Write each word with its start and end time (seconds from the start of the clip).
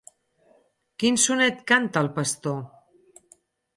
Quin 1.03 1.21
sonet 1.25 1.61
canta 1.73 2.05
el 2.07 2.13
pastor? 2.19 2.59